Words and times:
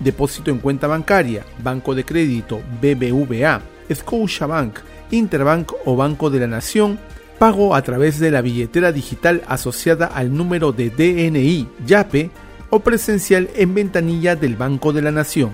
Depósito 0.00 0.50
en 0.50 0.58
cuenta 0.58 0.88
bancaria, 0.88 1.46
banco 1.62 1.94
de 1.94 2.04
crédito, 2.04 2.60
BBVA, 2.82 3.62
Scotiabank, 3.94 4.80
Interbank 5.10 5.72
o 5.84 5.96
Banco 5.96 6.30
de 6.30 6.40
la 6.40 6.46
Nación, 6.46 6.98
pago 7.38 7.74
a 7.74 7.82
través 7.82 8.18
de 8.18 8.30
la 8.30 8.40
billetera 8.40 8.92
digital 8.92 9.42
asociada 9.46 10.06
al 10.06 10.34
número 10.34 10.72
de 10.72 10.90
DNI 10.90 11.68
YAPE 11.86 12.30
o 12.70 12.80
presencial 12.80 13.50
en 13.54 13.74
ventanilla 13.74 14.36
del 14.36 14.56
Banco 14.56 14.92
de 14.92 15.02
la 15.02 15.10
Nación. 15.10 15.50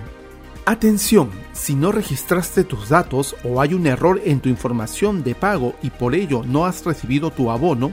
Atención, 0.67 1.31
si 1.53 1.75
no 1.75 1.91
registraste 1.91 2.65
tus 2.65 2.89
datos 2.89 3.35
o 3.45 3.61
hay 3.61 3.75
un 3.75 3.87
error 3.87 4.21
en 4.25 4.41
tu 4.41 4.49
información 4.49 5.23
de 5.23 5.35
pago 5.35 5.75
y 5.83 5.91
por 5.91 6.15
ello 6.15 6.43
no 6.47 6.67
has 6.67 6.85
recibido 6.85 7.31
tu 7.31 7.51
abono, 7.51 7.93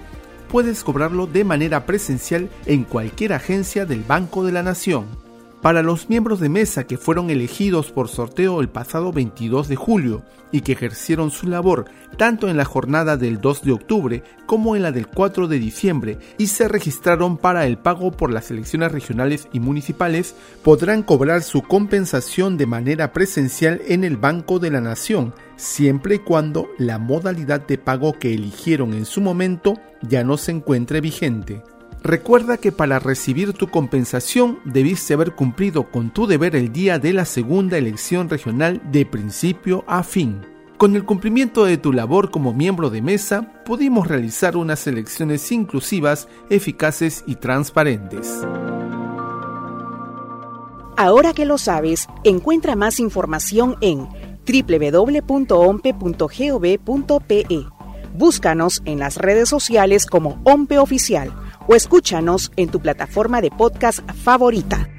puedes 0.50 0.84
cobrarlo 0.84 1.28
de 1.28 1.44
manera 1.44 1.86
presencial 1.86 2.50
en 2.66 2.84
cualquier 2.84 3.34
agencia 3.34 3.86
del 3.86 4.04
Banco 4.04 4.44
de 4.44 4.52
la 4.52 4.64
Nación 4.64 5.27
para 5.62 5.82
los 5.82 6.10
miembros 6.10 6.40
de 6.40 6.50
mesa 6.50 6.86
que 6.86 6.98
fueron 6.98 7.30
elegidos 7.30 7.92
por 7.92 8.10
sorteo 8.10 8.62
el 8.62 8.70
pasado 8.70 9.12
22 9.12 9.68
de 9.68 9.76
julio 9.76 10.24
y 10.52 10.62
que 10.62 10.74
ejercieron 10.74 11.32
su 11.32 11.48
labor 11.48 11.86
tanto 12.18 12.50
en 12.50 12.58
la 12.58 12.66
jornada 12.66 13.18
del 13.18 13.42
2 13.42 13.64
de 13.64 13.72
octubre 13.72 14.24
como 14.46 14.76
en 14.76 14.82
la 14.82 14.92
del 14.92 15.08
4 15.08 15.48
de 15.48 15.60
diciembre 15.60 16.18
y 16.38 16.48
se 16.48 16.68
registraron 16.68 17.38
para 17.38 17.66
el 17.66 17.78
pago 17.78 18.12
por 18.12 18.32
las 18.32 18.50
elecciones 18.50 18.92
regionales 18.92 19.48
y 19.52 19.60
municipales, 19.60 20.36
podrán 20.64 21.04
cobrar 21.04 21.44
su 21.44 21.62
compensación 21.62 22.58
de 22.58 22.66
manera 22.66 23.12
presencial 23.14 23.82
en 23.88 24.04
el 24.04 24.18
Banco 24.18 24.60
de 24.60 24.72
la 24.72 24.82
Nación, 24.82 25.34
siempre 25.58 26.16
y 26.16 26.20
cuando 26.20 26.68
la 26.78 26.98
modalidad 26.98 27.66
de 27.66 27.78
pago 27.78 28.14
que 28.14 28.34
eligieron 28.34 28.94
en 28.94 29.06
su 29.06 29.22
momento 29.22 29.76
ya 30.02 30.24
no 30.24 30.38
se 30.38 30.52
encuentre 30.52 31.02
vigente. 31.02 31.62
Recuerda 32.04 32.58
que 32.58 32.72
para 32.72 33.00
recibir 33.00 33.54
tu 33.54 33.70
compensación 33.70 34.60
debiste 34.66 35.14
haber 35.14 35.34
cumplido 35.34 35.90
con 35.90 36.12
tu 36.12 36.28
deber 36.28 36.56
el 36.56 36.72
día 36.72 37.00
de 37.00 37.12
la 37.12 37.26
segunda 37.26 37.78
elección 37.78 38.30
regional 38.30 38.82
de 38.92 39.06
principio 39.06 39.84
a 39.88 40.04
fin. 40.04 40.42
Con 40.78 40.96
el 40.96 41.06
cumplimiento 41.06 41.66
de 41.66 41.78
tu 41.78 41.92
labor 41.92 42.30
como 42.30 42.54
miembro 42.54 42.92
de 42.92 43.02
mesa, 43.02 43.64
pudimos 43.66 44.08
realizar 44.08 44.56
unas 44.56 44.86
elecciones 44.86 45.52
inclusivas, 45.52 46.28
eficaces 46.52 47.24
y 47.26 47.36
transparentes. 47.36 48.42
Ahora 50.96 51.34
que 51.34 51.46
lo 51.46 51.58
sabes, 51.58 52.08
encuentra 52.24 52.76
más 52.76 53.00
información 53.00 53.76
en 53.82 54.08
www.ompe.gov.pe. 54.48 55.86
Búscanos 58.14 58.82
en 58.86 59.00
las 59.00 59.18
redes 59.18 59.50
sociales 59.50 60.06
como 60.06 60.40
OMPE 60.44 60.78
Oficial 60.80 61.34
o 61.68 61.76
escúchanos 61.76 62.52
en 62.56 62.70
tu 62.70 62.80
plataforma 62.80 63.42
de 63.42 63.52
podcast 63.52 64.00
favorita. 64.24 64.97